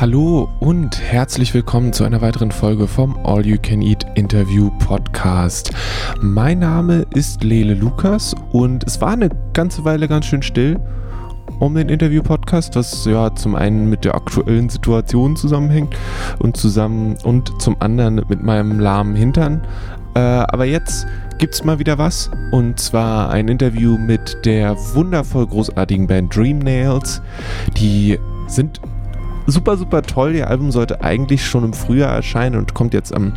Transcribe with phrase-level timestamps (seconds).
[0.00, 5.72] Hallo und herzlich willkommen zu einer weiteren Folge vom All You Can Eat Interview Podcast.
[6.20, 10.78] Mein Name ist Lele Lukas und es war eine ganze Weile ganz schön still
[11.58, 15.96] um den Interview-Podcast, was ja zum einen mit der aktuellen Situation zusammenhängt
[16.38, 19.66] und zusammen und zum anderen mit meinem lahmen Hintern.
[20.14, 21.08] Äh, aber jetzt
[21.38, 27.20] gibt's mal wieder was und zwar ein Interview mit der wundervoll großartigen Band Dream Nails.
[27.76, 28.80] Die sind
[29.48, 30.34] super, super toll.
[30.34, 33.32] Ihr Album sollte eigentlich schon im Frühjahr erscheinen und kommt jetzt am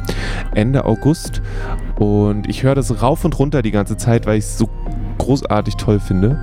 [0.53, 1.41] Ende August.
[1.97, 4.69] Und ich höre das rauf und runter die ganze Zeit, weil ich es so
[5.17, 6.39] großartig toll finde.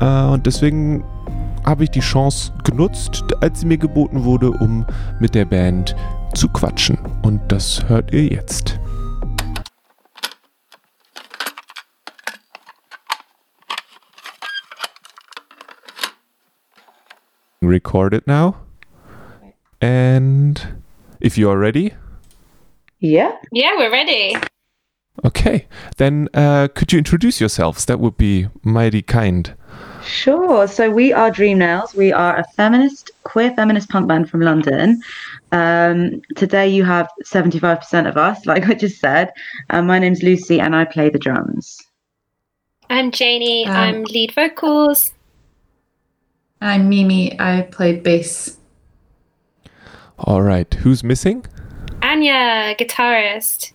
[0.00, 1.04] Äh, und deswegen
[1.64, 4.84] habe ich die Chance genutzt, als sie mir geboten wurde, um
[5.20, 5.94] mit der Band
[6.34, 6.98] zu quatschen.
[7.22, 8.78] Und das hört ihr jetzt.
[17.62, 18.54] Recorded now.
[19.80, 20.82] And
[21.20, 21.94] if you are ready,
[22.98, 23.36] Yeah.
[23.52, 24.36] Yeah, we're ready.
[25.24, 27.84] okay, then uh, could you introduce yourselves?
[27.86, 29.54] That would be mighty kind.
[30.04, 30.66] Sure.
[30.66, 31.94] So we are Dream Nails.
[31.94, 35.00] We are a feminist, queer feminist punk band from London.
[35.52, 39.30] Um, today you have 75% of us, like I just said.
[39.70, 41.78] Uh, my name's Lucy and I play the drums.
[42.88, 43.66] I'm Janie.
[43.66, 45.12] Um, I'm lead vocals.
[46.60, 47.38] I'm Mimi.
[47.40, 48.56] I play bass.
[50.24, 51.46] All right, who's missing?
[52.02, 53.72] Anya, guitarist.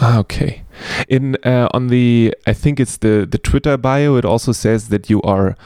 [0.00, 0.62] Ah, okay.
[1.08, 4.16] In uh, on the, I think it's the the Twitter bio.
[4.16, 5.56] It also says that you are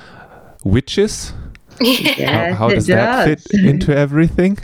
[0.65, 1.33] witches.
[1.79, 4.57] Yes, how how it does that fit into everything?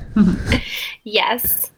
[1.05, 1.71] yes.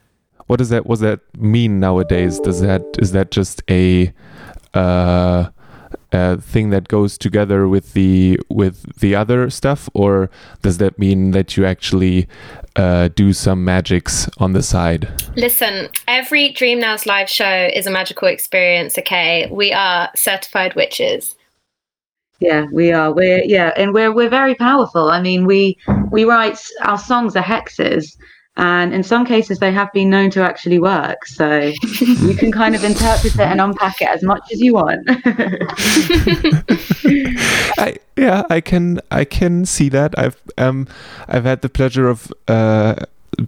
[0.47, 2.39] What does that what does that mean nowadays?
[2.39, 4.13] Does that is that just a
[4.75, 5.49] uh,
[6.13, 10.31] a thing that goes together with the with the other stuff, or
[10.63, 12.29] does that mean that you actually
[12.77, 15.09] uh, do some magics on the side?
[15.37, 19.49] Listen, every Dream Nails live show is a magical experience, okay?
[19.51, 21.37] We are certified witches.
[22.41, 23.13] Yeah, we are.
[23.13, 25.09] We're yeah, and we're we're very powerful.
[25.11, 25.79] I mean, we
[26.11, 28.17] we write our songs are hexes,
[28.57, 31.27] and in some cases they have been known to actually work.
[31.27, 35.03] So you can kind of interpret it and unpack it as much as you want.
[37.79, 40.17] I yeah, I can I can see that.
[40.19, 40.87] I've um
[41.27, 42.95] I've had the pleasure of uh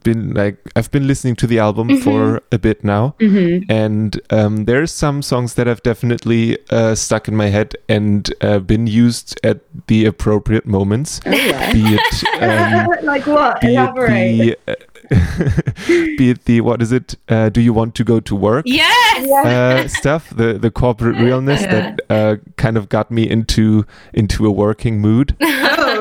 [0.02, 3.64] been like I've been listening to the album for a bit now, Mhm.
[3.68, 8.58] and um, there's some songs that have definitely uh, stuck in my head and uh,
[8.58, 11.20] been used at the appropriate moments.
[11.26, 11.72] Oh, yeah.
[11.76, 13.60] Be it um, like what?
[13.60, 14.40] be Elaborate.
[14.40, 14.86] it the
[16.18, 17.14] be it the what is it?
[17.28, 18.64] Uh, do you want to go to work?
[18.66, 19.30] Yes!
[19.46, 24.50] uh, stuff, the the corporate realness that uh, kind of got me into into a
[24.50, 25.36] working mood,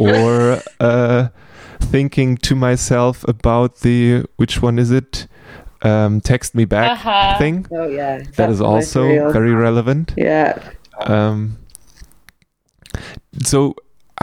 [0.02, 1.28] or uh,
[1.79, 5.27] thinking to myself about the which one is it?
[5.81, 7.37] Um, text me back Uh-huh.
[7.37, 7.65] thing.
[7.71, 8.17] Oh yeah.
[8.19, 9.31] That that's is also real.
[9.31, 10.13] very relevant.
[10.17, 10.57] Yeah.
[11.01, 11.57] Um,
[13.43, 13.75] so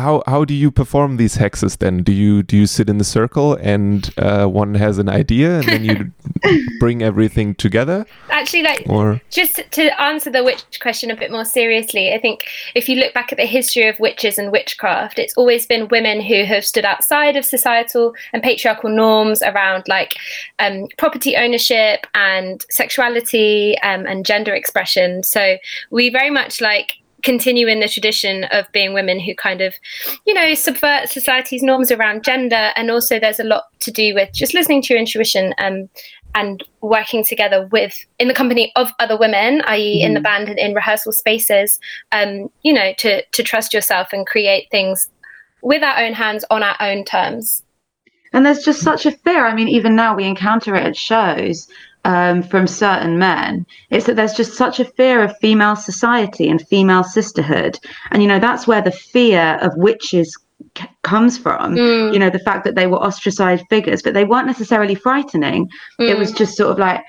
[0.02, 2.02] how how do you perform these hexes then?
[2.02, 5.68] Do you do you sit in the circle and uh, one has an idea and
[5.68, 6.12] then you
[6.80, 11.44] bring everything together, Actually, like, or just to answer the witch question a bit more
[11.44, 15.34] seriously, I think if you look back at the history of witches and witchcraft, it's
[15.34, 20.14] always been women who have stood outside of societal and patriarchal norms around like
[20.58, 25.22] um, property ownership and sexuality um, and gender expression.
[25.22, 25.56] So
[25.90, 29.74] we very much like continue in the tradition of being women who kind of
[30.26, 32.70] you know subvert society's norms around gender.
[32.76, 35.88] And also there's a lot to do with just listening to your intuition um,
[36.34, 40.58] and working together with in the company of other women i.e in the band and
[40.58, 41.78] in rehearsal spaces
[42.10, 45.10] um, you know to to trust yourself and create things
[45.62, 47.62] with our own hands on our own terms.
[48.32, 49.46] And there's just such a fear.
[49.46, 51.68] I mean, even now we encounter it at shows
[52.04, 53.66] um, from certain men.
[53.90, 57.78] It's that there's just such a fear of female society and female sisterhood.
[58.10, 60.36] And, you know, that's where the fear of witches
[60.76, 61.76] c- comes from.
[61.76, 65.70] Mm, You know, the fact that they were ostracized figures, but they weren't necessarily frightening.
[65.98, 66.18] It mm.
[66.18, 67.02] was just sort of like,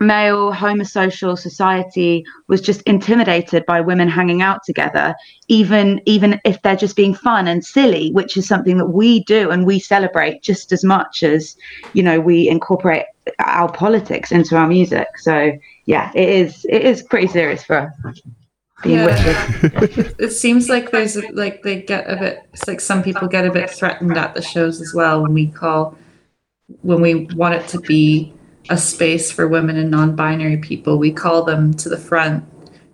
[0.00, 5.14] male homosocial society was just intimidated by women hanging out together
[5.48, 9.50] even even if they're just being fun and silly which is something that we do
[9.50, 11.56] and we celebrate just as much as
[11.92, 13.04] you know we incorporate
[13.38, 15.52] our politics into our music so
[15.86, 18.20] yeah it is it is pretty serious for us
[18.82, 19.52] being Yeah.
[20.18, 22.42] It seems like there's like they get a bit.
[22.52, 25.46] It's like some people get a bit threatened at the shows as well when we
[25.46, 25.96] call
[26.82, 28.32] when we want it to be
[28.70, 30.98] a space for women and non-binary people.
[30.98, 32.44] We call them to the front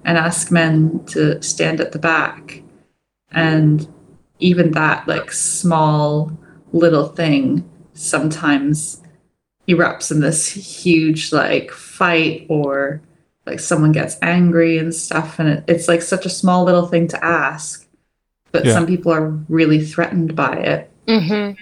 [0.05, 2.63] and ask men to stand at the back,
[3.31, 3.87] and
[4.39, 6.33] even that like small
[6.73, 9.03] little thing sometimes
[9.69, 13.03] erupts in this huge like fight or
[13.47, 17.09] like someone gets angry and stuff and it, it's like such a small little thing
[17.09, 17.87] to ask
[18.53, 18.73] but Yeah.
[18.75, 21.53] some people are really threatened by it hmm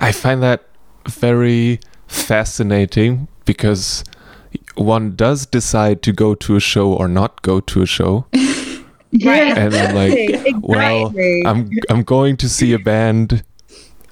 [0.00, 0.64] I find that
[1.06, 4.04] very fascinating because
[4.76, 8.26] one does decide to go to a show or not go to a show.
[9.24, 9.56] Right.
[9.56, 11.14] And I'm like, well,
[11.46, 13.42] I'm I'm going to see a band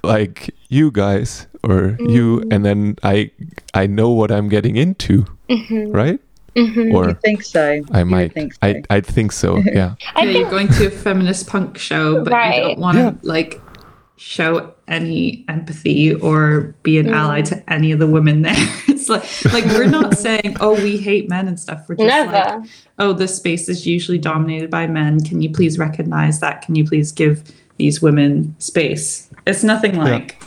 [0.02, 3.30] like you guys or you and then I
[3.74, 6.18] I know what I'm getting into, hmm right?
[6.56, 7.82] hmm Or think so.
[7.92, 8.58] I might think so.
[8.62, 9.58] I I think so.
[9.68, 9.96] Yeah.
[10.16, 13.02] I yeah, think you're going to a feminist punk show but you don't want to
[13.04, 13.12] Yeah.
[13.22, 13.60] like
[14.18, 17.14] show any empathy or be an Mm.
[17.14, 18.54] ally to any of the women there
[18.88, 22.30] it's like like we're not saying oh we hate men and stuff we're just like
[22.30, 22.64] never.
[22.98, 25.20] oh, this space is usually dominated by men.
[25.22, 26.62] Can you please recognize that?
[26.62, 27.44] Can you please give
[27.76, 29.28] these women space?
[29.46, 30.42] It's nothing like,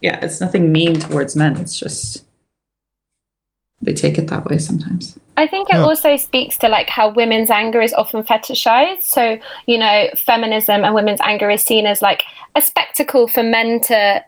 [0.00, 1.56] yeah, it's nothing mean towards men.
[1.56, 2.24] It's just
[3.80, 5.18] they take it that way sometimes.
[5.36, 5.84] I think it Yeah.
[5.84, 9.02] also speaks to like how women's anger is often fetishized.
[9.02, 12.24] So, you know, feminism and women's anger is seen as like
[12.54, 14.24] a spectacle for men to,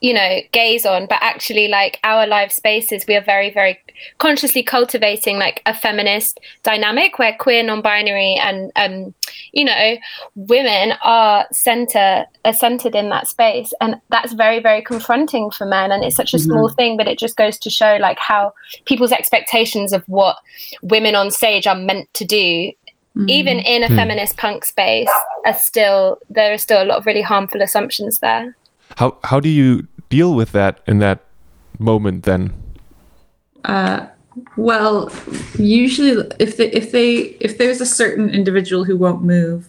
[0.00, 3.78] you know, gaze on, but actually like our live spaces, we are very, very
[4.18, 9.14] consciously cultivating like a feminist dynamic where queer, non-binary and um,
[9.52, 9.96] you know,
[10.36, 13.72] women are center are centered in that space.
[13.80, 15.90] And that's very, very confronting for men.
[15.90, 18.52] And it's such a small thing, but it just goes to show like how
[18.84, 20.36] people's expectations of what
[20.82, 22.72] women on stage are meant to do
[23.26, 23.96] even in a Hmm.
[23.96, 25.10] feminist punk space
[25.44, 28.56] are still there are still a lot of really harmful assumptions there
[28.98, 31.24] How how do you deal with that in that
[31.78, 32.52] moment then?
[33.64, 34.06] Uh,
[34.56, 35.12] well,
[35.56, 39.68] usually if they if they if there's a certain individual who won't move,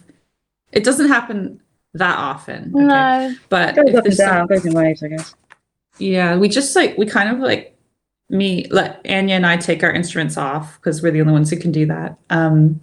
[0.72, 1.60] it doesn't happen
[1.94, 2.72] that often.
[2.74, 2.84] okay?
[2.84, 5.34] no but goes if up and there's some- down, goes in waves, I guess.
[5.98, 7.78] Yeah, we just like we kind of like
[8.30, 11.56] me let Anya and I take our instruments off because we're the only ones who
[11.56, 12.18] can do that.
[12.30, 12.80] Um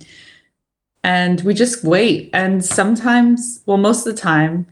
[1.04, 4.66] and we just wait and sometimes well most of the time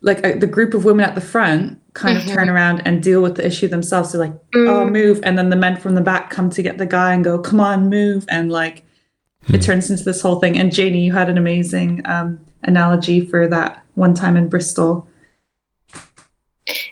[0.00, 2.26] like uh, the group of women at the front kind Mhm.
[2.28, 4.12] of turn around and deal with the issue themselves.
[4.12, 4.92] They're like oh Mm.
[4.92, 5.20] move.
[5.24, 7.60] And then the men from the back come to get the guy and go come
[7.60, 8.24] on move.
[8.28, 8.84] And like
[9.52, 10.56] it turns into this whole thing.
[10.58, 15.07] And Janie you had an amazing um analogy for that one time in Bristol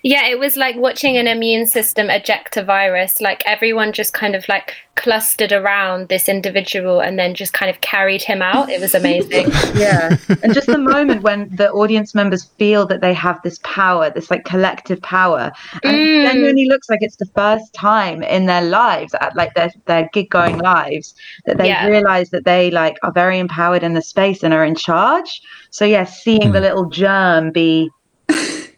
[0.02, 4.34] yeah it was like watching an immune system eject a virus like everyone just kind
[4.34, 8.81] of like clustered around this individual and then just kind of carried him out it
[8.81, 10.17] was amazing Yeah.
[10.43, 14.31] and just the moment when the audience members feel that they have this power, this
[14.31, 15.52] like collective power.
[15.84, 16.20] And Mm.
[16.20, 20.08] it genuinely looks like it's the first time in their lives, at like their, their
[20.14, 21.14] gig going lives,
[21.44, 21.87] that they Yeah.
[21.87, 25.43] realize that they like are very empowered in the space and are in charge.
[25.70, 26.64] So yeah, seeing the Hmm.
[26.64, 27.90] little germ be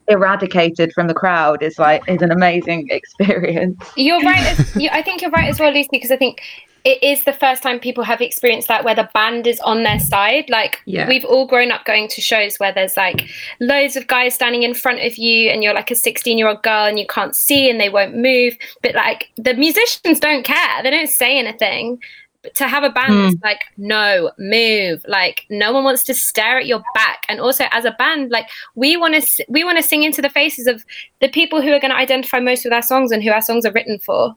[0.09, 3.83] eradicated from the crowd is like is an amazing experience.
[3.97, 4.59] You're right.
[4.59, 6.41] As, you, I think you're right as well, Lucy, because I think
[6.85, 9.99] it is the first time people have experienced that where the band is on their
[9.99, 10.49] side.
[10.49, 11.09] Like Yeah.
[11.09, 13.29] we've all grown up going to shows where there's like
[13.61, 16.63] loads of guys standing in front of you, and you're like a 16 year old
[16.63, 18.57] girl and you can't see and they won't move.
[18.83, 22.01] But like the musicians don't care; they don't say anything.
[22.43, 23.23] But to have a band Mm.
[23.31, 25.05] that's like, no, move.
[25.09, 27.25] Like no one wants to stare at your back.
[27.29, 30.31] And also as a band, like we want to we want to sing into the
[30.31, 30.85] faces of
[31.21, 33.67] the people who are going to identify most with our songs and who our songs
[33.67, 34.37] are written for.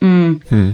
[0.00, 0.42] Mm.
[0.44, 0.70] Hmm.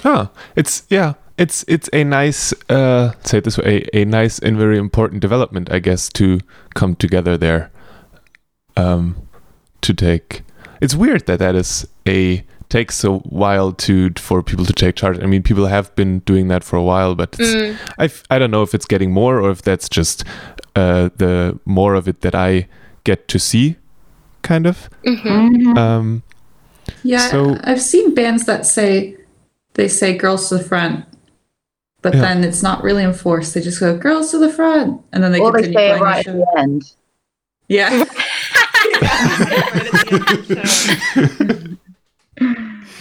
[0.00, 0.26] Huh.
[0.56, 1.14] It's yeah.
[1.38, 5.22] It's it's a nice uh say it this way a, a nice and very important
[5.22, 6.40] development, I guess, to
[6.74, 7.70] come together there.
[8.76, 9.28] Um,
[9.82, 10.42] to take.
[10.80, 13.12] It's weird that that is a takes a
[13.42, 15.18] while to for people to take charge.
[15.24, 17.76] I mean, people have been doing that for a while, but it's, Mm.
[17.98, 20.24] I f- I don't know if it's getting more or if that's just
[20.74, 22.66] uh the more of it that I
[23.04, 23.76] get to see,
[24.42, 24.88] kind of.
[25.04, 25.50] Mhm.
[25.56, 25.78] Mhm.
[25.78, 26.22] Um,
[27.04, 29.16] Yeah, So- I've seen bands that say
[29.74, 31.04] they say girls to the front,
[32.02, 32.20] but Yeah.
[32.24, 33.54] then it's not really enforced.
[33.54, 35.98] They just go girls to the front, and then they or they continue say it
[35.98, 36.82] playing right the at the end.
[37.68, 37.90] Yeah,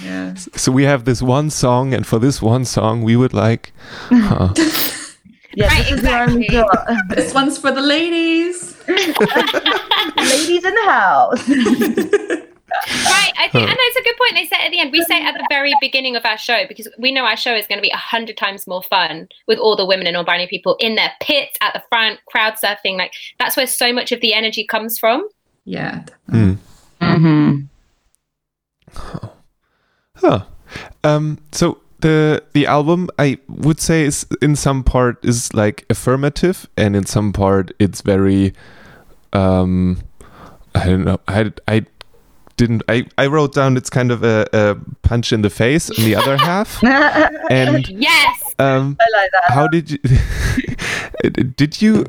[0.03, 0.33] yeah.
[0.35, 3.73] so we have this one song, and for this one song, we would like.
[4.09, 4.53] Huh.
[5.53, 6.95] Yeah, Right, this is the only exactly.
[7.09, 8.77] This one's for the ladies.
[8.87, 11.49] Ladies in the house.
[13.05, 14.33] Right, I think, and that's a good point.
[14.33, 16.87] They say at the end, we say at the very beginning of our show because
[16.97, 19.75] we know our show is going to be a hundred times more fun with all
[19.75, 22.97] the women and non-binary people in their pits at the front, crowd surfing.
[22.97, 25.27] Like that's where so much of the energy comes from.
[25.65, 26.53] Yeah, Hmm.
[27.01, 27.59] mm-hmm.
[30.21, 30.45] Huh.
[31.03, 36.67] Um, so the the album I would say is in some part is like affirmative
[36.77, 38.53] and in some part it's very
[39.33, 39.97] um
[40.73, 41.19] I don't know.
[41.27, 41.85] I I
[42.57, 42.83] didn't.
[42.87, 46.15] I I wrote down it's kind of a, a punch in the face on the
[46.15, 46.81] other half.
[47.49, 48.40] And Yes.
[48.59, 49.53] Um, I like that.
[49.53, 49.97] how did you
[51.55, 52.05] did you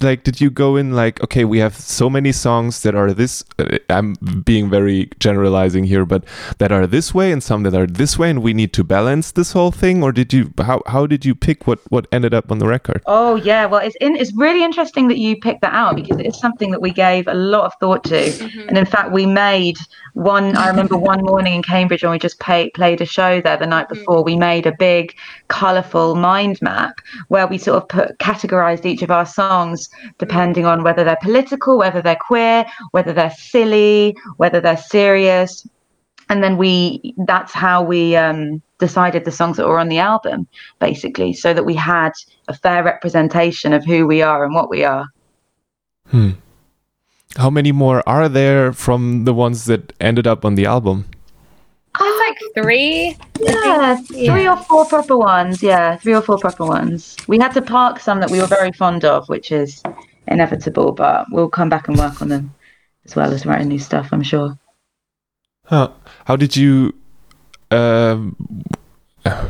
[0.00, 3.44] like did you go in like okay we have so many songs that are this
[3.58, 6.24] uh, i'm being very generalizing here but
[6.58, 9.32] that are this way and some that are this way and we need to balance
[9.32, 12.50] this whole thing or did you how how did you pick what what ended up
[12.50, 15.72] on the record Oh yeah, well it's in, it's really interesting that you picked that
[15.72, 18.68] out because it's something that we gave a lot of thought to, Mm-hmm.
[18.68, 19.78] and in fact we made
[20.14, 20.56] one.
[20.56, 23.66] I remember one morning in Cambridge when we just pay, played a show there the
[23.66, 24.24] night before.
[24.24, 25.14] We made a big,
[25.48, 29.88] colourful mind map where we sort of put categorized each of our songs
[30.18, 35.66] depending on whether they're political, whether they're queer, whether they're silly, whether they're serious,
[36.28, 40.46] and then we that's how we um, decided the songs that were on the album
[40.80, 42.12] basically so that we had
[42.48, 45.06] a fair representation of who we are and what we are.
[46.08, 46.30] Hmm.
[47.36, 51.04] how many more are there from the ones that ended up on the album
[52.26, 53.16] like three.
[53.40, 57.62] yeah three or four proper ones yeah three or four proper ones we had to
[57.62, 59.82] park some that we were very fond of which is
[60.28, 62.52] inevitable but we'll come back and work on them
[63.04, 64.58] as well as writing new stuff i'm sure
[65.68, 65.90] Huh.
[66.26, 66.94] How did you?
[67.72, 68.36] Um,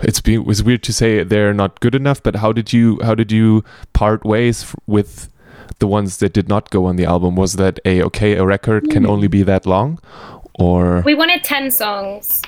[0.03, 2.99] it's be, it was weird to say they're not good enough, but how did you
[3.03, 5.29] how did you part ways f- with
[5.79, 7.37] the ones that did not go on the album?
[7.37, 8.37] Was that a okay?
[8.37, 9.99] A record can only be that long,
[10.59, 12.41] or We wanted 10 songs.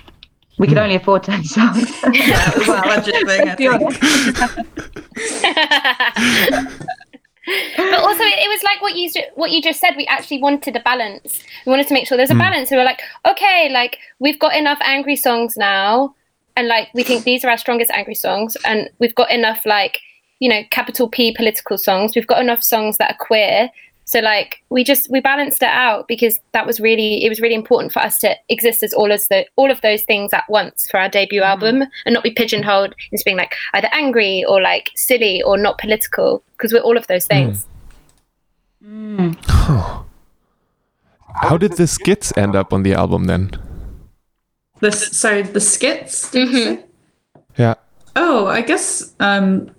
[0.59, 0.85] We could hmm.
[0.85, 3.81] only afford 10 songs That was a budget thing, I think.
[7.77, 10.77] but also it it was like what you what you just said we actually wanted
[10.77, 11.43] a balance.
[11.65, 12.41] We wanted to make sure there's a hmm.
[12.41, 12.71] balance.
[12.71, 16.15] We were like okay like we've got enough angry songs now
[16.57, 20.01] and like we think these are our strongest angry songs and we've got enough like
[20.41, 22.15] you know capital p political songs.
[22.15, 23.71] We've got enough songs that are queer
[24.09, 27.55] so like we just we balanced it out because that was really it was really
[27.55, 30.89] important for us to exist as all as the all of those things at once
[30.91, 31.47] for our debut mm.
[31.47, 35.77] album and not be pigeonholed into being like either angry or like silly or not
[35.77, 37.29] political because we're all of those mm.
[37.29, 37.67] things
[38.83, 40.05] mm.
[41.43, 43.51] how did the skits end up on the album then?
[44.81, 46.31] This so the skits.
[46.31, 46.75] did you mm-hmm.
[46.75, 46.85] say?
[47.57, 47.75] Yeah.
[48.17, 49.71] Oh, I guess um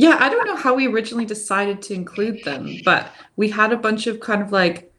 [0.00, 3.76] yeah, I don't know how we originally decided to include them, but we had a
[3.76, 4.90] bunch of kind of like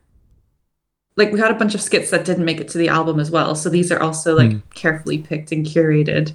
[1.17, 3.31] like we had a bunch of skits that didn't make it to the album as
[3.31, 3.55] well.
[3.55, 6.33] So these are also like carefully picked and curated.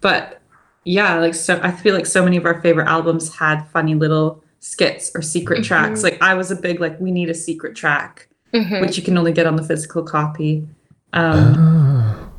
[0.00, 0.40] But
[0.82, 4.42] yeah, like so I feel like so many of our favorite albums had funny little
[4.58, 6.02] skits or secret tracks.
[6.02, 8.80] Like I was a big like we need a secret track, Mhm.
[8.80, 10.66] which you can only get on the physical copy.
[11.12, 12.32] Um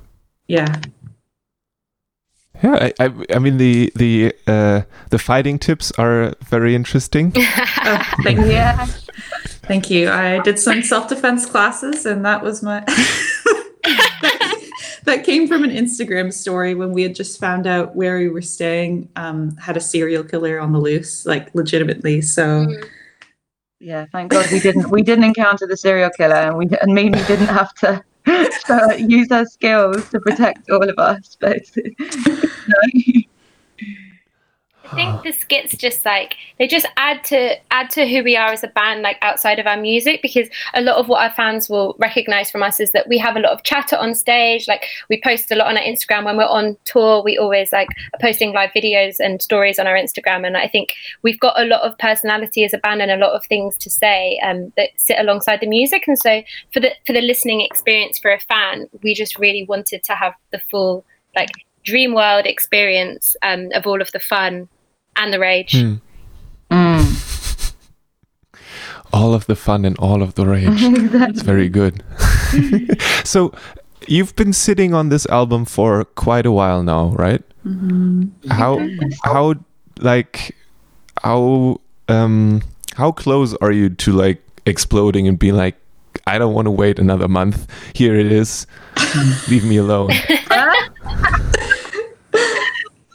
[0.50, 0.81] yeah.
[2.63, 7.34] Yeah, I, I, I mean the the uh, the fighting tips are very interesting.
[7.36, 8.46] Oh, thank you.
[8.48, 8.88] yeah
[9.70, 10.10] Thank you.
[10.10, 12.80] I did some self defense classes, and that was my.
[15.04, 18.42] that came from an Instagram story when we had just found out where we were
[18.42, 22.22] staying um, had a serial killer on the loose, like legitimately.
[22.22, 22.68] So
[23.80, 27.24] Yeah, thank God we didn't we didn't encounter the serial killer and we and Mimi
[27.25, 28.04] didn't have to
[28.70, 31.38] uh, use our skills to protect all of us.
[31.39, 31.62] But
[32.28, 32.49] no.
[34.92, 38.51] I think the skits just like they just add to add to who we are
[38.51, 41.70] as a band, like outside of our music, because a lot of what our fans
[41.70, 44.68] will recognize from us is that we have a lot of chatter on stage.
[44.68, 47.22] Like we post a lot on our Instagram when we're on tour.
[47.22, 50.94] We always like are posting live videos and stories on our Instagram, and I think
[51.22, 53.89] we've got a lot of personality as a band and a lot of things to
[53.89, 56.08] say um, that sit alongside the music.
[56.08, 56.42] And so
[56.74, 60.34] for the for the listening experience for a fan, we just really wanted to have
[60.51, 61.51] the full like
[61.89, 64.69] dream world experience um, of all of the fun
[65.15, 65.74] and the rage.
[65.74, 65.96] Hmm.
[66.72, 67.74] Mm.
[69.12, 70.69] all of the fun and all of the rage.
[71.29, 72.03] It's very good.
[73.24, 73.51] so
[74.08, 77.41] you've been sitting on this album for quite a while now, right?
[78.50, 78.79] How
[79.24, 79.55] how
[80.00, 80.55] like
[81.24, 82.62] how um
[82.96, 85.75] how close are you to like exploding and being like
[86.25, 87.67] I don't want to wait another month.
[87.93, 88.67] Here it is.
[89.50, 90.12] Leave me alone.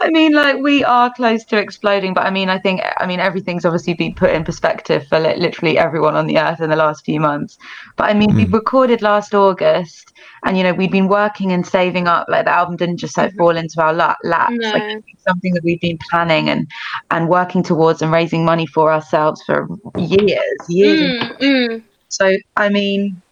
[0.04, 3.20] I mean, like we are close to exploding, but I mean, I think, I mean,
[3.20, 6.76] everything's obviously been put in perspective for li- literally everyone on the earth in the
[6.76, 7.56] last few months.
[7.96, 10.12] But I mean, we recorded last August,
[10.44, 12.26] and you know, we'd been working and saving up.
[12.28, 14.18] Like the album didn't just like fall into our lap.
[14.24, 14.52] laps.
[14.58, 15.02] Like No.
[15.08, 16.68] it's something that we've been planning and
[17.10, 21.22] and working towards and raising money for ourselves for years, years.
[21.22, 21.82] Mm, mm.
[22.08, 23.22] so I mean,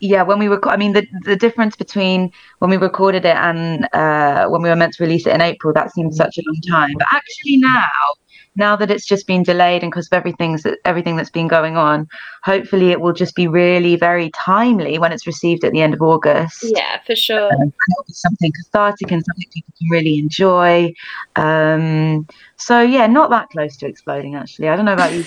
[0.00, 3.88] yeah, when we were, I mean, the the difference between when we recorded it and
[3.92, 6.60] uh, when we were meant to release it in April, that seemed such a long
[6.68, 6.94] time.
[6.98, 7.88] But actually now,
[8.56, 12.08] now that it's just been delayed and because of everything's everything that's been going on,
[12.42, 16.00] hopefully it will just be really very timely when it's received at the end of
[16.00, 16.62] August.
[16.62, 17.52] Yeah, for sure.
[17.52, 20.92] Um, it'll be something cathartic and something people can really enjoy.
[21.36, 22.26] Um,
[22.56, 24.68] so yeah, not that close to exploding actually.
[24.68, 25.24] I don't know about you.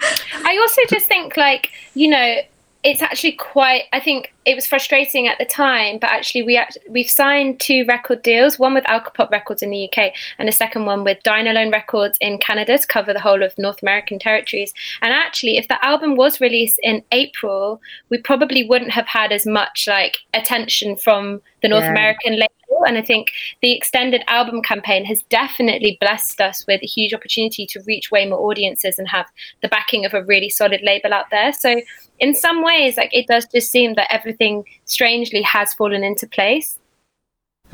[0.44, 2.40] I also just think like you know
[2.84, 6.76] it's actually quite i think it was frustrating at the time but actually we act-
[6.88, 10.84] we've signed two record deals one with alcopop records in the uk and a second
[10.84, 14.72] one with Dine Alone records in canada to cover the whole of north american territories
[15.02, 19.46] and actually if the album was released in april we probably wouldn't have had as
[19.46, 21.90] much like attention from the north Yeah.
[21.90, 22.50] american label
[22.86, 23.30] and i think
[23.62, 28.26] the extended album campaign has definitely blessed us with a huge opportunity to reach way
[28.28, 29.26] more audiences and have
[29.62, 31.80] the backing of a really solid label out there so
[32.18, 36.78] in some ways like it does just seem that everything strangely has fallen into place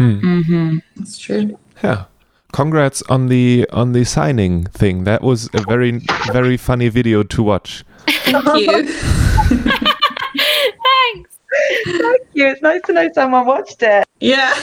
[0.01, 0.19] Hmm.
[0.21, 0.79] Mm-hmm.
[0.97, 1.59] That's true.
[1.85, 2.05] Yeah.
[2.53, 5.05] Congrats on the on the signing thing.
[5.05, 6.01] That was a very
[6.33, 7.85] very funny video to watch.
[8.07, 8.93] Thank you.
[10.83, 11.39] thanks
[11.85, 12.47] Thank you.
[12.49, 14.07] It's nice to know someone watched it.
[14.21, 14.55] Yeah.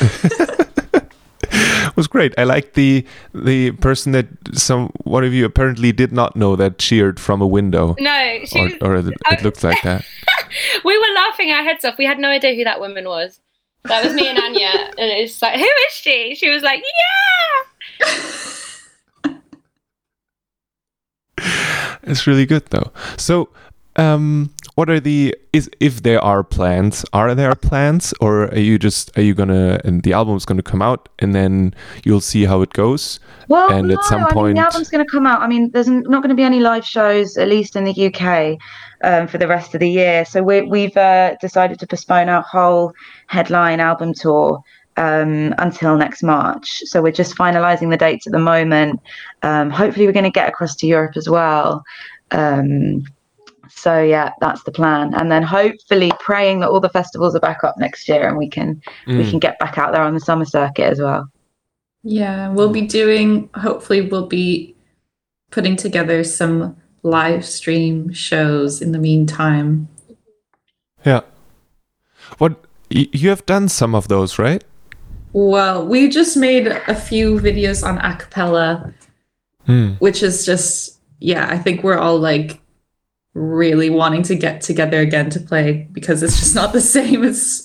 [1.52, 2.34] It was great.
[2.38, 6.78] I liked the the person that some one of you apparently did not know that
[6.78, 7.96] cheered from a window.
[8.00, 10.06] no she Or, was, or it, it looked like that.
[10.86, 13.40] we were laughing our heads off we had no idea who that woman was
[13.84, 16.82] that was me and anya and it was like who is she she was like
[16.84, 17.74] yeah
[22.04, 22.92] It's really good though.
[23.18, 23.50] So,
[23.98, 27.03] um, what are the is if there are plans?
[27.12, 30.84] Are there plans, or are you just are you gonna and the album's gonna come
[30.84, 33.19] out and then you'll see how it goes?
[33.48, 35.41] Well, And at no, some I mean, point- the album's going to come out.
[35.41, 38.57] I mean, there's not going to be any live shows, at least in the UK,
[39.03, 40.25] um, for the rest of the year.
[40.25, 42.93] So we we've uh, decided to postpone our whole
[43.27, 44.62] headline album tour
[44.98, 46.81] um, until next March.
[46.86, 49.00] So we're just finalising the dates at the moment.
[49.41, 51.84] Um, hopefully, we're going to get across to Europe as well.
[52.29, 53.05] Um,
[53.88, 57.63] so yeah, that's the plan, and then hopefully praying that all the festivals are back
[57.63, 59.30] up next year and we can we Mm.
[59.30, 61.23] can get back out there on the summer circuit as well.
[62.04, 64.76] Yeah, we'll be doing, hopefully, we'll be
[65.52, 69.88] putting together some live stream shows in the meantime.
[71.06, 71.21] Yeah.
[72.39, 72.54] What
[72.89, 74.63] you have done some of those, right?
[75.32, 78.93] Well, we just made a few videos on acapella,
[79.65, 79.91] Hmm.
[80.00, 82.60] which is just, yeah, I think we're all like
[83.38, 87.63] really wanting to get together again to play because it's just not the same as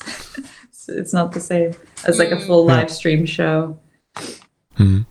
[0.64, 1.74] it's, it's not the same
[2.06, 3.78] as like a full live stream show.
[4.76, 5.02] Hmm.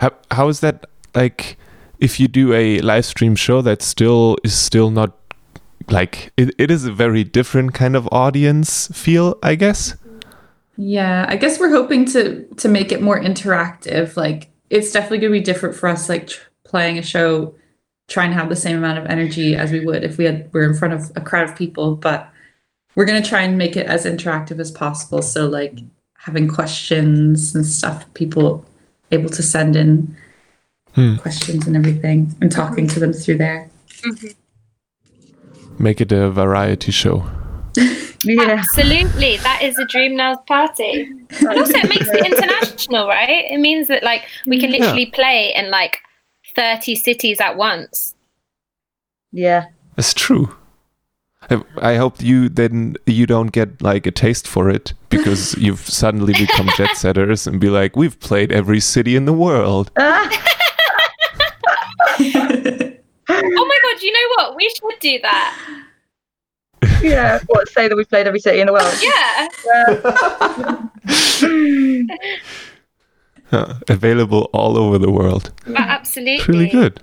[0.00, 1.56] How, how is that like?
[2.00, 5.16] If you do a live stream show, that still is still not
[5.88, 9.96] like it, it is a very different kind of audience feel, I guess.
[10.76, 14.16] Yeah, I guess we're hoping to to make it more interactive.
[14.16, 17.54] Like it's definitely going to be different for us like tr- playing a show
[18.08, 20.64] trying to have the same amount of energy as we would if we had were
[20.64, 22.28] in front of a crowd of people, but
[22.94, 25.22] we're going to try and make it as interactive as possible.
[25.22, 25.78] So like
[26.18, 28.64] having questions and stuff people
[29.10, 30.16] able to send in
[30.94, 31.16] Hmm.
[31.16, 33.68] questions and everything and talking to them through there.
[35.78, 37.24] Make it a variety show.
[38.26, 38.44] Yeah.
[38.44, 41.10] Absolutely, that is a Dream Nails party.
[41.40, 43.44] And also, it makes it international, right?
[43.50, 45.98] It means that like we can literally play in like
[46.54, 48.14] thirty cities at once.
[49.32, 49.66] Yeah.
[49.96, 50.54] It's true.
[51.50, 55.80] I, I hope you then you don't get like a taste for it because you've
[55.80, 59.90] suddenly become jet setters and be like, we've played every city in the world.
[63.26, 64.02] Oh my god!
[64.02, 64.56] You know what?
[64.56, 65.56] We should do that.
[67.02, 67.40] yeah.
[67.46, 68.94] What say that we've played every city in the world?
[69.02, 69.48] Yeah,
[73.54, 75.52] Huh, Available all over the world.
[75.66, 76.34] a- absolutely.
[76.34, 77.00] It's really good.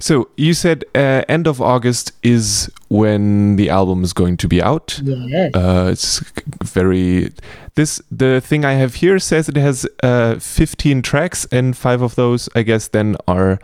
[0.00, 4.60] So you said uh, end of August is when the album is going to be
[4.60, 5.00] out.
[5.02, 5.54] Yes.
[5.54, 6.20] Uh, it's
[6.62, 7.30] very
[7.74, 12.16] this the thing I have here says it has uh, 15 tracks and five of
[12.16, 13.58] those I guess then are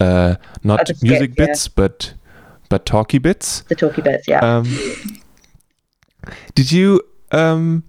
[0.00, 1.46] uh, not Are the music skits, yeah.
[1.46, 2.14] bits but
[2.70, 3.62] but talky bits.
[3.68, 4.40] the talky bits, yeah.
[4.40, 4.64] Um,
[6.54, 7.82] did you um,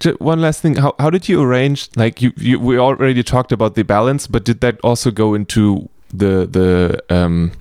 [0.00, 0.76] ju- one last thing?
[0.76, 1.88] How how did you arrange?
[1.96, 5.88] Like you, you we already talked about the balance, but did that also go into
[6.12, 7.52] the the um,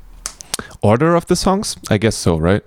[0.81, 1.77] order of the songs?
[1.89, 2.63] I guess so, right?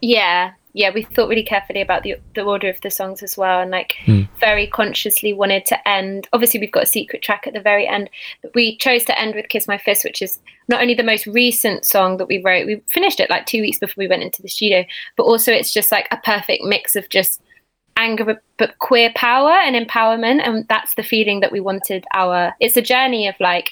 [0.00, 0.90] Yeah, yeah.
[0.94, 3.96] We thought really carefully about the the order of the songs as well, and like
[4.06, 4.22] Hmm.
[4.38, 6.28] very consciously wanted to end.
[6.32, 8.08] Obviously, we've got a secret track at the very end,
[8.42, 11.26] but we chose to end with "Kiss My Fist," which is not only the most
[11.26, 12.66] recent song that we wrote.
[12.66, 14.84] We finished it like two weeks before we went into the studio,
[15.16, 17.42] but also it's just like a perfect mix of just
[18.04, 18.24] anger
[18.58, 22.82] but queer power and empowerment and that's the feeling that we wanted our it's a
[22.92, 23.68] journey of like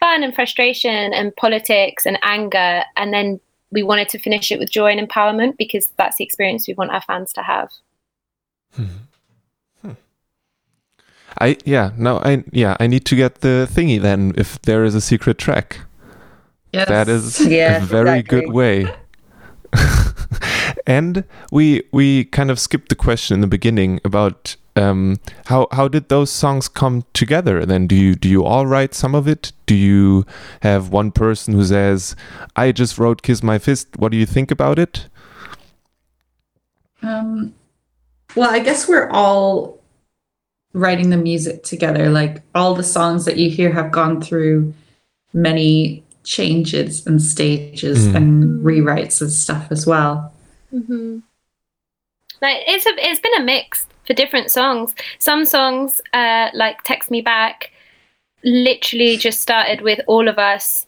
[0.00, 3.40] fun and frustration and politics and anger and then
[3.72, 6.90] we wanted to finish it with joy and empowerment because that's the experience we want
[6.90, 7.68] our fans to have
[8.76, 8.84] Hmm.
[9.82, 9.96] Hmm.
[11.38, 14.94] I yeah no I yeah I need to get the thingy then if there is
[14.94, 15.68] a secret track
[16.72, 16.88] Yes.
[16.88, 18.40] that is Yes, a very exactly.
[18.42, 18.94] good way
[20.96, 25.86] and we we kind of skipped the question in the beginning about um, how how
[25.88, 29.52] did those songs come together then do you do you all write some of it
[29.66, 30.24] do you
[30.62, 32.16] have one person who says
[32.56, 35.06] I just wrote Kiss My Fist what do you think about it
[37.02, 37.54] Um,
[38.36, 39.78] well, I guess we're all
[40.74, 42.10] writing the music together.
[42.10, 44.74] Like all the songs that you hear have gone through
[45.32, 48.14] many changes and stages Mm.
[48.16, 50.32] and rewrites and stuff as well.
[50.72, 51.18] Mm-hmm.
[52.42, 54.94] Like it's a, it's been a mix for different songs.
[55.18, 57.70] Some songs, uh, like "Text Me Back,"
[58.44, 60.86] literally just started with all of us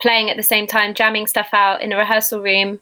[0.00, 2.80] playing at the same time, jamming stuff out in a rehearsal room.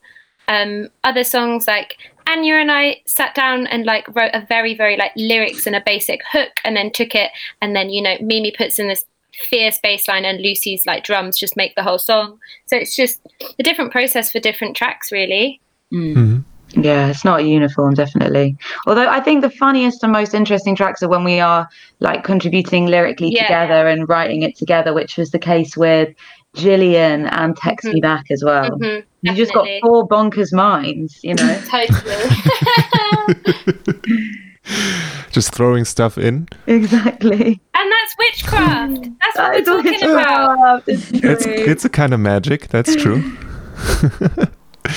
[0.48, 4.96] Um, other songs like Anya and I sat down and like wrote a very very
[4.96, 7.30] like lyrics and a basic hook, and then took it,
[7.60, 9.04] and then you know Mimi puts in this
[9.48, 12.38] fierce bass line and Lucy's like drums just make the whole song.
[12.66, 13.20] So it's just
[13.58, 15.61] a different process for different tracks, really.
[15.92, 16.44] Mm.
[16.74, 18.56] Yeah, it's not uniform, definitely.
[18.86, 21.68] Although I think the funniest and most interesting tracks are when we are
[22.00, 23.42] like contributing lyrically Yeah.
[23.42, 26.08] together and writing it together, which was the case with
[26.56, 28.02] Jillian and Text Me Mhm.
[28.02, 28.70] Back as well.
[28.70, 31.58] Mhm, You just got four bonkers minds, you know.
[31.68, 32.24] Totally.
[35.30, 37.60] just throwing stuff in exactly.
[37.74, 39.08] and that's witchcraft.
[39.20, 40.82] That's what That we're is talking about.
[40.86, 43.22] It's it's it's a kind of magic that's true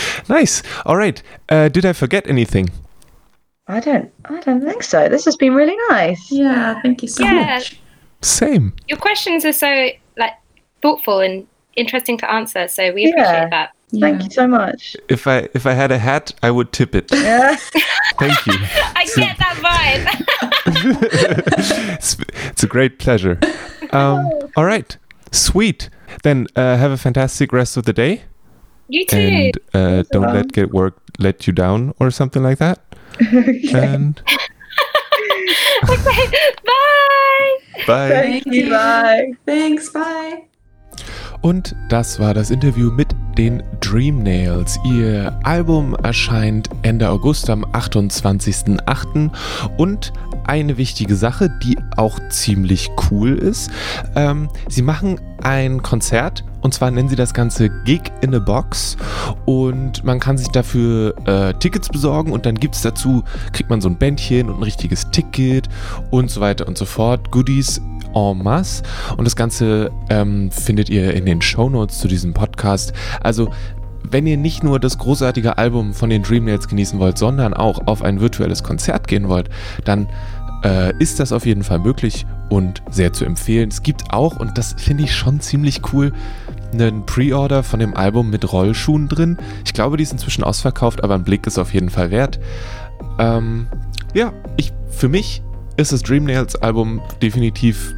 [0.30, 2.70] nice all right uh, did I forget anything
[3.68, 4.12] I don't.
[4.26, 5.10] I don't think so.
[5.10, 6.32] This has been really nice.
[6.32, 7.56] Yeah, thank you so Yeah.
[7.58, 7.80] much.
[8.22, 10.34] same Your questions are so like
[10.84, 13.10] thoughtful and interesting to answer, so we Yeah.
[13.10, 13.72] appreciate that.
[14.00, 14.96] Thank you so much.
[15.10, 17.56] if I if I had a hat I would tip it Yeah.
[18.20, 18.54] thank you
[19.02, 20.06] I get that vibe.
[21.98, 22.18] it's,
[22.52, 23.40] it's a great pleasure.
[23.92, 24.96] Um, all right,
[25.32, 25.90] sweet.
[26.24, 28.24] Then uh, have a fantastic rest of the day,
[28.88, 29.18] you too.
[29.18, 32.80] and uh, don't let get work let you down or something like that.
[33.74, 34.22] And
[35.84, 36.28] okay.
[36.66, 37.58] Bye.
[37.88, 38.10] bye.
[38.10, 38.70] Thank you.
[38.70, 39.34] Bye.
[39.46, 40.44] Thanks, bye.
[41.42, 44.80] Und das war das Interview mit den Dream Nails.
[44.84, 49.30] Ihr Album erscheint Ende August am 28.08.
[49.78, 50.12] Und
[50.48, 53.70] eine wichtige Sache, die auch ziemlich cool ist,
[54.16, 58.98] ähm, sie machen ein Konzert und zwar nennen sie das Ganze Gig in a Box
[59.46, 63.24] und man kann sich dafür äh, Tickets besorgen und dann gibt es dazu,
[63.54, 65.70] kriegt man so ein Bändchen und ein richtiges Ticket
[66.10, 67.30] und so weiter und so fort.
[67.30, 67.80] Goodies
[68.16, 68.82] en masse
[69.16, 72.94] und das Ganze ähm, findet ihr in den Shownotes zu diesem Podcast.
[73.22, 73.52] Also
[74.02, 78.02] wenn ihr nicht nur das großartige Album von den Dreamnails genießen wollt, sondern auch auf
[78.02, 79.52] ein virtuelles Konzert gehen wollt,
[79.84, 80.08] dann
[80.64, 83.70] äh, ist das auf jeden Fall möglich und sehr zu empfehlen.
[83.70, 86.12] Es gibt auch, und das finde ich schon ziemlich cool,
[86.74, 89.38] einen Pre-Order von dem Album mit Rollschuhen drin.
[89.66, 92.40] Ich glaube, die ist inzwischen ausverkauft, aber ein Blick ist auf jeden Fall wert.
[93.20, 93.68] Ähm,
[94.14, 95.42] ja, ich, für mich
[95.78, 97.94] ist das Dreamnails Album definitiv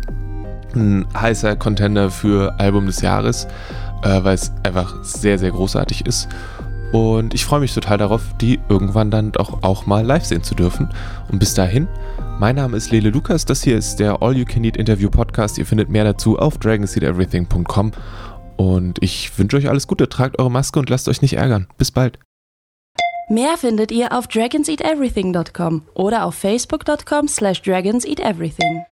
[0.75, 3.47] ein heißer Contender für Album des Jahres,
[4.03, 6.27] äh, weil es einfach sehr, sehr großartig ist.
[6.91, 10.55] Und ich freue mich total darauf, die irgendwann dann doch auch mal live sehen zu
[10.55, 10.89] dürfen.
[11.29, 11.87] Und bis dahin,
[12.39, 15.57] mein Name ist Lele Lukas, das hier ist der All You Can Eat Interview Podcast.
[15.57, 17.91] Ihr findet mehr dazu auf dragonseedeverything.com.
[18.57, 21.67] Und ich wünsche euch alles Gute, tragt eure Maske und lasst euch nicht ärgern.
[21.77, 22.19] Bis bald.
[23.29, 28.85] Mehr findet ihr auf dragonseateverything.com oder auf facebook.com slash dragonseateverything.